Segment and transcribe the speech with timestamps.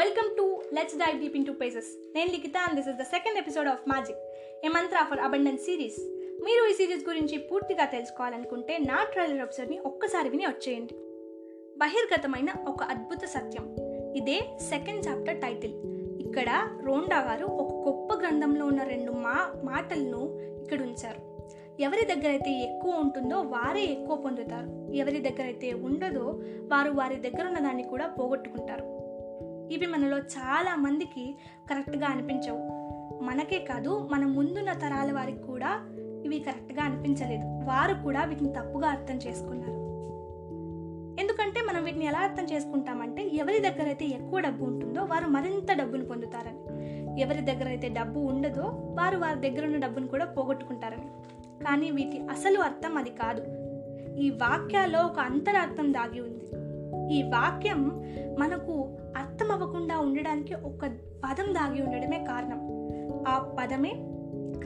[0.00, 3.68] Welcome to let's dive deep into pages నేను Likhitha and this is the second episode
[3.68, 4.20] of magic
[4.64, 5.98] a mantra for abundance series
[6.44, 10.94] మీరు ఈ series గురించి పూర్తిగా తెలుసుకోవాలనుకుంటే నా trailer ఎపిసోడ్ని ఒక్కసారి విని వచ్చేయండి.
[11.78, 13.66] బహిర్గతమైన ఒక అద్భుత సత్యం.
[14.16, 14.38] ఇదే
[14.68, 15.74] సెకండ్ చాప్టర్ టైటిల్
[16.26, 16.50] ఇక్కడ
[16.84, 20.22] రోండా గారు ఒక గొప్ప గ్రంథంలో ఉన్న రెండు మా మాటలను
[20.62, 21.20] ఇక్కడ ఉంచారు.
[21.80, 24.92] ఎవరి దగ్గర అయితే ఎక్కువ ఉంటుందో వారే ఎక్కువ పొందుతారు.
[24.92, 26.26] ఎవరి దగ్గర అయితే ఉండదో
[26.72, 28.99] వారు వారి దగ్గర ఉన్న దాన్ని కూడా పోగొట్టుకుంటారు.
[29.70, 31.36] ఇవి మనలో చాలా మందికి
[31.70, 32.80] కరెక్ట్గా అనిపించవు.
[33.22, 35.86] మనకే కాదు మన ముందున్న తరాల వారికి కూడా
[36.24, 37.42] ఇవి కరెక్ట్గా అనిపించలేదు.
[37.42, 39.80] వారు కూడా వీటిని తప్పుగా అర్థం చేసుకున్నారు.
[41.20, 46.04] ఎందుకంటే మనం వీటిని ఎలా అర్థం చేసుకుంటామంటే ఎవరి దగ్గర అయితే ఎక్కువ డబ్బు ఉంటుందో వారు మరింత డబ్బును
[46.04, 46.80] పొందుతారని.
[47.20, 48.62] ఎవరి దగ్గర అయితే డబ్బు ఉండదో
[48.98, 51.06] వారు వారి దగ్గర ఉన్న డబ్బును కూడా పోగొట్టుకుంటారని.
[51.64, 53.42] కానీ వీటి అసలు అర్థం అది కాదు.
[54.18, 56.44] ఈ వాక్యాల్లో ఒక అంతరార్థం దాగి ఉంది.
[57.10, 58.04] ఈ వాక్యం
[58.38, 60.86] మనకు అర్థం అవ్వకుండా ఉండడానికి ఒక
[61.24, 62.70] పదం దాగి ఉండడమే కారణం.
[63.28, 63.92] ఆ పదమే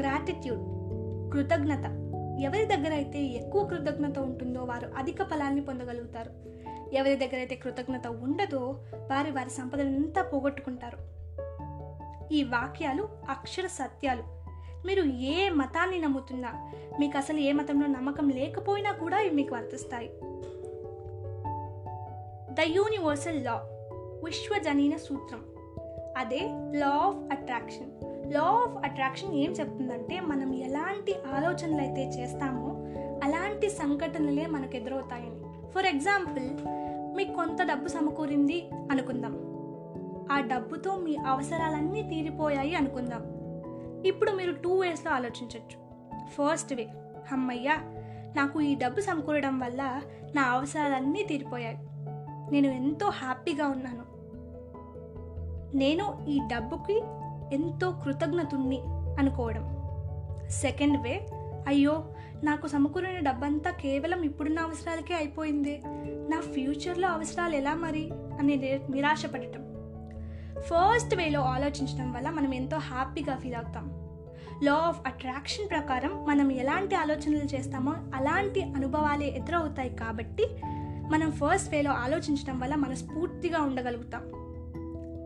[0.00, 0.60] గ్రాటిట్యూడ్
[1.32, 2.04] కృతజ్ఞత.
[2.40, 6.30] ఎవరి దగ్గర అయితే ఎక్కువ కృతజ్ఞత ఉంటుందో వారు అధిక ఫలాన్ని పొందగలుగుతారు.
[6.92, 8.78] ఎవరి దగ్గర అయితే కృతజ్ఞత ఉండదో
[9.10, 10.98] వారి వారి సంపదనంతా పోగొట్టుకుంటారు.
[12.32, 14.22] ఈ వాక్యాలు అక్షర సత్యాలు.
[14.86, 20.10] మీరు ఏ మతాన్ని నమ్ముతున్నా మీకు అసలు ఏ మతంలో నమ్మకం లేకపోయినా కూడా ఇవి మీకు వర్తిస్తాయి.
[22.54, 23.54] ద యూనివర్సల్ లా
[24.24, 25.40] విశ్వజనీన సూత్రం
[26.16, 26.40] అదే
[26.74, 27.90] law of attraction
[28.32, 32.68] law of attraction ఏం చెప్తుందంటే మనం ఎలాంటి ఆలోచనలు అయితే చేస్తామో
[33.24, 35.70] అలాంటి సంఘటనలే మనకు ఎదురవుతాయని.
[35.70, 36.48] ఫర్ ఎగ్జాంపుల్
[37.16, 39.34] మీకు కొంత డబ్బు సమకూరింది అనుకుందాం.
[40.32, 43.22] ఆ డబ్బుతో మీ అవసరాలన్నీ తీరిపోయాయి అనుకుందాం.
[44.06, 45.76] ఇప్పుడు మీరు టూ వేస్లో ఆలోచించవచ్చు
[46.28, 46.88] ఫస్ట్ వే
[47.32, 47.74] అమ్మయ్యా
[48.36, 50.02] నాకు ఈ డబ్బు సమకూరడం వల్ల
[50.34, 51.78] నా అవసరాలన్నీ తీరిపోయాయి.
[52.50, 54.14] నేను ఎంతో హ్యాపీగా ఉన్నాను.
[55.76, 57.02] నేను ఈ డబ్బుకి
[57.52, 58.80] ఎంతో కృతజ్ఞతుణ్ణి
[59.18, 59.76] అనుకోవడం.
[60.50, 61.26] సెకండ్ వే
[61.66, 62.04] అయ్యో
[62.44, 65.82] నాకు సమకూరిన డబ్బంతా కేవలం ఇప్పుడున్న అవసరాలకే అయిపోయింది.
[66.28, 68.10] నా ఫ్యూచర్లో అవసరాలు ఎలా మరి?
[68.12, 69.64] అని నిరాశపడటం.
[70.60, 74.04] ఫస్ట్ వేలో ఆలోచించడం వల్ల మనం ఎంతో హ్యాపీగా ఫీల్ అవుతాం.
[74.62, 80.46] లా ఆఫ్ అట్రాక్షన్ ప్రకారం మనం ఎలాంటి ఆలోచనలు చేస్తామో అలాంటి అనుభవాలే ఎదురవుతాయి కాబట్టి
[81.10, 84.22] మనం ఫస్ట్ వేలో ఆలోచించడం వల్ల మనస్ఫూర్తిగా ఉండగలుగుతాం.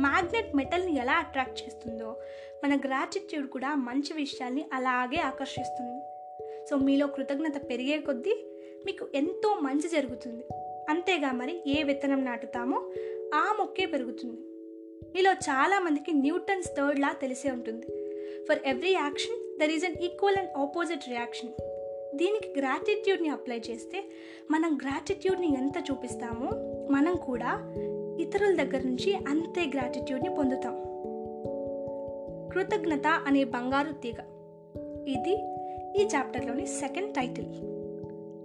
[0.00, 2.16] మ్యాగ్నెట్ మెటల్ని ఎలా అట్రాక్ట్ చేస్తుందో
[2.64, 6.00] మన గ్రాటిట్యూడ్ కూడా మంచి విషయాల్ని అలాగే ఆకర్షిస్తుంది.
[6.66, 8.34] సో మీలో కృతజ్ఞత పెరిగే కొద్దీ
[8.86, 10.44] మీకు ఎంతో మంచి జరుగుతుంది.
[10.90, 12.92] అంతేగా మరి ఏ విత్తనం నాటుతామో
[13.34, 14.40] ఆ మొక్కే పెరుగుతుంది.
[15.14, 17.86] మీలో చాలామందికి న్యూటన్స్ థర్డ్ లా తెలిసే ఉంటుంది.
[18.48, 21.52] For every action there is an equal and opposite reaction
[22.14, 24.02] దీనికి గ్రాటిట్యూడ్ని అప్లై చేస్తే
[24.50, 26.50] మనం గ్రాటిట్యూడ్ని ఎంత చూపిస్తామో
[26.92, 27.74] మనం కూడా
[28.20, 30.76] ఇతరుల దగ్గర నుంచి అంతే గ్రాటిట్యూడ్ని పొందుతాం.
[32.52, 34.14] కృతజ్ఞత అనే బంగారు తీగ.
[35.08, 35.34] ఇది
[36.02, 37.46] ఈ చాప్టర్లోని సెకండ్ టైటిల్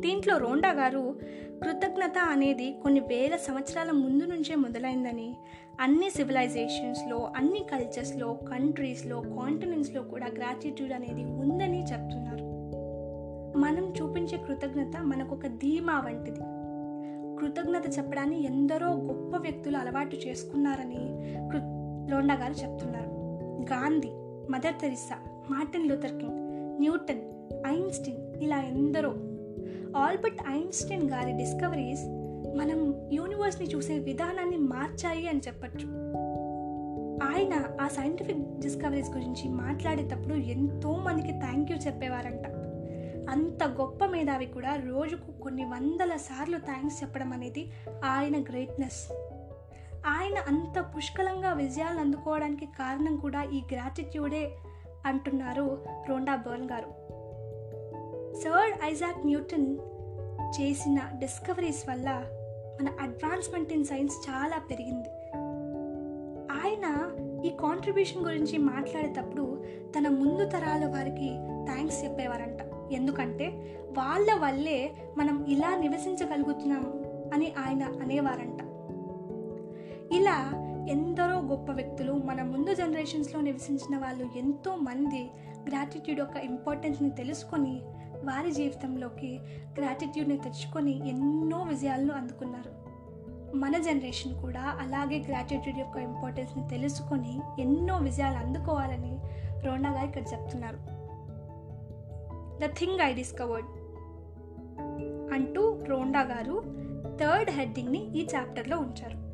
[0.00, 1.16] దీంట్లో రోండా గారు
[1.62, 5.34] కృతజ్ఞత అనేది కొన్ని వేల సంవత్సరాల ముందు నుంచే మొదలైందని
[5.80, 12.33] అన్ని సివిలైజేషన్స్లో అన్ని కల్చర్స్లో కంట్రీస్లో కాంటినెంట్స్లో కూడా గ్రాటిట్యూడ్ అనేది ఉందని చెప్తున్నారు.
[13.64, 16.40] మనం చూపించే కృతజ్ఞత మనకు ఒక ధీమా వంటిది.
[17.40, 20.98] కృతజ్ఞత చెప్పడాన్ని ఎందరో గొప్ప వ్యక్తులు అలవాటు చేసుకున్నారని
[21.52, 21.58] కృ
[22.10, 23.08] లోండా గారు చెప్తున్నారు.
[23.72, 24.08] Gandhi
[24.52, 25.16] Mother Teresa
[25.50, 26.38] Martin Luther King
[26.80, 27.20] Newton
[27.66, 29.10] Einstein ఇలా ఎందరో.
[29.96, 32.04] ఆల్బర్ట్ ఐన్స్టీన్ గారి డిస్కవరీస్
[32.56, 35.86] మనం యూనివర్స్ని చూసే విధానాన్ని మార్చాయి అని చెప్పచ్చు.
[37.24, 42.63] ఆయన ఆ సైంటిఫిక్ డిస్కవరీస్ గురించి మాట్లాడేటప్పుడు ఎంతో మందికి థ్యాంక్ యూ చెప్పేవారంట.
[43.28, 47.70] అంత గొప్ప మేధావి కూడా రోజుకు కొన్ని వందల సార్లు థ్యాంక్స్ చెప్పడం అనేది
[48.04, 49.12] ఆయన గ్రేట్నెస్
[50.06, 54.54] ఆయన అంత పుష్కలంగా విజయాలను అందుకోవడానికి కారణం కూడా ఈ గ్రాటిట్యూడే
[55.06, 56.90] అంటున్నారు రోండా బర్న్ గారు.
[58.36, 59.78] సర్ ఐజాక్ న్యూటన్
[60.60, 62.08] చేసిన డిస్కవరీస్ వల్ల
[62.80, 65.08] మన అడ్వాన్స్మెంట్ ఇన్ సైన్స్ చాలా పెరిగింది.
[66.52, 66.86] ఆయన
[67.44, 69.64] ఈ కాంట్రిబ్యూషన్ గురించి మాట్లాడేటప్పుడు
[69.98, 71.30] తన ముందు తరాల వారికి
[71.72, 72.73] థ్యాంక్స్ చెప్పేవారంట.
[72.92, 73.48] ఎందుకంటే
[73.98, 77.04] వాళ్ళ వల్లే మనం ఇలా నివసించగలుగుతున్నాం
[77.34, 78.60] అని ఆయన అనేవారంట.
[80.12, 80.60] ఇలా
[80.90, 85.30] ఎందరో గొప్ప వ్యక్తులు మన ముందు జనరేషన్స్లో నివసించిన వాళ్ళు ఎంతో మంది
[85.68, 87.82] గ్రాటిట్యూడ్ యొక్క ఇంపార్టెన్స్ని తెలుసుకొని
[88.24, 89.40] వారి జీవితంలోకి
[89.78, 92.84] గ్రాటిట్యూడ్ని తెచ్చుకొని ఎన్నో విజయాలను అందుకున్నారు.
[93.56, 99.18] మన జనరేషన్ కూడా అలాగే గ్రాటిట్యూడ్ యొక్క ఇంపార్టెన్స్ని తెలుసుకొని ఎన్నో విజయాలు అందుకోవాలని
[99.66, 100.93] రోండా గారు ఇక్కడ చెప్తున్నారు.
[102.62, 103.66] ద థింగ్ ఐ డిస్కవర్డ్
[105.34, 106.62] అంటూ రోండా గారు
[107.20, 109.24] థర్డ్ హెడ్డింగ్ని ఈ చాప్టర్లో ఉంచారు.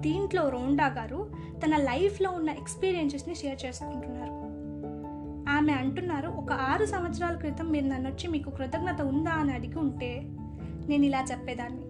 [0.00, 1.30] దీంట్లో రోండా గారు
[1.64, 4.30] తన లైఫ్లో ఉన్న ఎక్స్పీరియన్సెస్ని షేర్ చేసుకుంటున్నారు.
[5.50, 10.22] ఆమె అంటున్నారు ఒక ఆరు సంవత్సరాల క్రితం మీరు నన్ను వచ్చి మీకు కృతజ్ఞత ఉందా అని అడిగి ఉంటే
[10.88, 11.82] నేను ఇలా చెప్పేదాన్ని.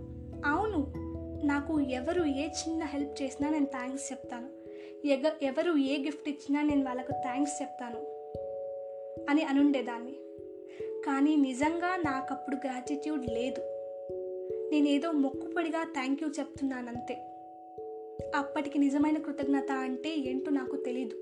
[0.50, 0.93] అవును
[1.47, 4.49] నాకు ఎవరు ఏ చిన్న హెల్ప్ చేసినా నేను థ్యాంక్స్ చెప్తాను.
[5.06, 8.10] ఎగ ఎవరు ఏ గిఫ్ట్ ఇచ్చినా నేను వాళ్ళకు థ్యాంక్స్ చెప్తాను.
[9.31, 10.12] అని అనుండేదాన్ని.
[11.06, 13.61] కానీ నిజంగా నాకు అప్పుడు గ్రాటిట్యూడ్ లేదు.
[14.71, 17.15] నేనేదో మొక్కుపడిగా థ్యాంక్ యూ చెప్తున్నానంతే.
[18.35, 21.17] అప్పటికి నిజమైన కృతజ్ఞత అంటే ఏంటో నాకు తెలీదు.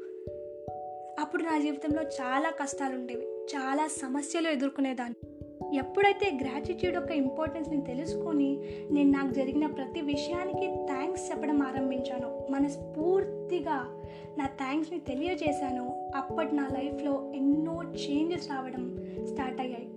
[1.21, 5.38] అప్పుడు నా జీవితంలో చాలా కష్టాలు ఉండేవి చాలా సమస్యలు ఎదుర్కొనేదాన్ని.
[5.75, 8.61] ఎప్పుడైతే గ్రాటిట్యూడ్ యొక్క ఇంపార్టెన్స్ని తెలుసుకొని
[8.91, 14.03] నేను నాకు జరిగిన ప్రతి విషయానికి థ్యాంక్స్ చెప్పడం ఆరంభించాను మనస్ఫూర్తిగా
[14.39, 16.11] నా థ్యాంక్స్ని తెలియజేశాను.
[16.17, 19.89] అప్పటి నా లైఫ్లో ఎన్నో చేంజెస్ రావడం స్టార్ట్ అయ్యాయి.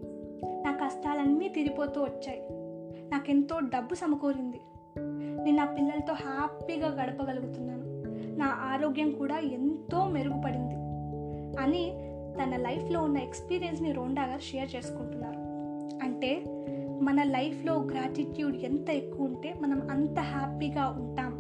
[0.64, 2.42] నా కష్టాలన్నీ తీరిపోతూ వచ్చాయి.
[3.10, 4.62] నాకెంతో డబ్బు సమకూరింది.
[5.44, 7.82] నేను నా పిల్లలతో హ్యాపీగా గడపగలుగుతున్నాను.
[8.38, 10.76] నా ఆరోగ్యం కూడా ఎంతో మెరుగుపడింది
[11.62, 11.92] అని
[12.36, 15.41] తన లైఫ్లో ఉన్న ఎక్స్పీరియన్స్ని రోండా గారు షేర్ చేసుకుంటున్నారు.
[16.02, 16.44] అంటే
[17.02, 21.38] మన లైఫ్లో గ్రాటిట్యూడ్ ఎంత ఎక్కువ ఉంటే మనం అంత హ్యాపీగా ఉంటాం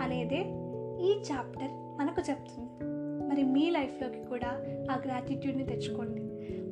[0.00, 0.40] అనేదే
[1.06, 1.70] ఈ చాప్టర్
[2.00, 2.92] మనకు చెప్తుంది.
[3.28, 4.48] మరి మీ లైఫ్లోకి కూడా
[4.90, 6.22] ఆ గ్రాటిట్యూడ్ని తెచ్చుకోండి.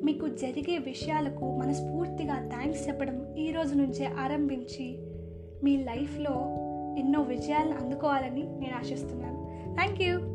[0.05, 4.99] మీకు జరిగే విషయాలకు మనస్ఫూర్తిగా థ్యాంక్స్ చెప్పడం ఈ రోజు నుంచే ఆరంభించి
[5.63, 6.33] మీ లైఫ్లో
[6.97, 9.41] ఎన్నో విజయాలను అందుకోవాలని నేను ఆశిస్తున్నాను.
[9.75, 10.30] Thank you